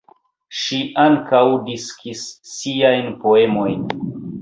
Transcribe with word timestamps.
Ŝi 0.59 0.79
ankaŭ 1.03 1.43
diskis 1.69 2.25
siajn 2.55 3.15
poemojn. 3.27 3.89